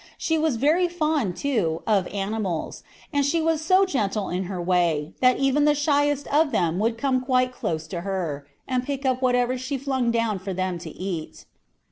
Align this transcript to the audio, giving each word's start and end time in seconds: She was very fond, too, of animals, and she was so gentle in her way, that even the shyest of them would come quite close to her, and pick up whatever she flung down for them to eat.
She 0.17 0.35
was 0.35 0.55
very 0.55 0.87
fond, 0.87 1.37
too, 1.37 1.83
of 1.85 2.07
animals, 2.07 2.81
and 3.13 3.23
she 3.23 3.39
was 3.39 3.61
so 3.61 3.85
gentle 3.85 4.29
in 4.29 4.45
her 4.45 4.59
way, 4.59 5.13
that 5.21 5.37
even 5.37 5.65
the 5.65 5.75
shyest 5.75 6.25
of 6.29 6.51
them 6.51 6.79
would 6.79 6.97
come 6.97 7.21
quite 7.21 7.53
close 7.53 7.85
to 7.89 8.01
her, 8.01 8.47
and 8.67 8.83
pick 8.83 9.05
up 9.05 9.21
whatever 9.21 9.59
she 9.59 9.77
flung 9.77 10.09
down 10.09 10.39
for 10.39 10.55
them 10.55 10.79
to 10.79 10.89
eat. 10.89 11.45